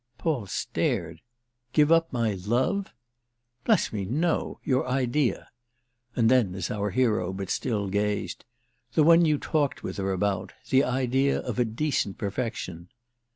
[0.17, 1.21] Paul stared.
[1.73, 2.91] "Give up my 'love'?"
[3.65, 4.59] "Bless me, no.
[4.63, 5.49] Your idea."
[6.15, 8.43] And then as our hero but still gazed:
[8.93, 10.53] "The one you talked with her about.
[10.71, 12.89] The idea of a decent perfection."